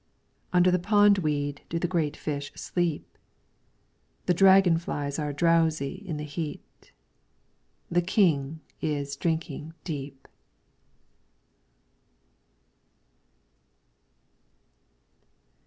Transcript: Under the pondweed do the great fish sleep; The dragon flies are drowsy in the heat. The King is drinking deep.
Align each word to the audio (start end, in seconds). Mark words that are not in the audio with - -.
Under 0.51 0.71
the 0.71 0.79
pondweed 0.79 1.61
do 1.69 1.77
the 1.77 1.87
great 1.87 2.17
fish 2.17 2.51
sleep; 2.55 3.19
The 4.25 4.33
dragon 4.33 4.79
flies 4.79 5.19
are 5.19 5.31
drowsy 5.31 5.93
in 6.03 6.17
the 6.17 6.23
heat. 6.23 6.91
The 7.91 8.01
King 8.01 8.61
is 8.81 9.15
drinking 9.15 9.75
deep. 9.83 10.27